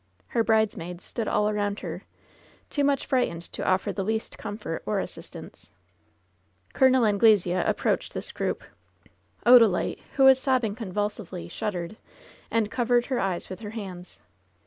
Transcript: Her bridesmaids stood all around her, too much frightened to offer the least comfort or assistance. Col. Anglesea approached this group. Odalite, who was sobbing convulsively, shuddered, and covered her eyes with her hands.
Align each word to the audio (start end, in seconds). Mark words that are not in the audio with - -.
Her 0.29 0.43
bridesmaids 0.43 1.03
stood 1.03 1.27
all 1.27 1.47
around 1.47 1.81
her, 1.81 2.01
too 2.71 2.83
much 2.83 3.05
frightened 3.05 3.43
to 3.53 3.63
offer 3.63 3.93
the 3.93 4.03
least 4.03 4.35
comfort 4.35 4.81
or 4.87 4.99
assistance. 4.99 5.69
Col. 6.73 7.05
Anglesea 7.05 7.63
approached 7.67 8.15
this 8.15 8.31
group. 8.31 8.63
Odalite, 9.45 10.01
who 10.15 10.23
was 10.23 10.39
sobbing 10.39 10.73
convulsively, 10.73 11.47
shuddered, 11.47 11.97
and 12.49 12.71
covered 12.71 13.05
her 13.13 13.19
eyes 13.19 13.47
with 13.47 13.59
her 13.59 13.69
hands. 13.77 14.19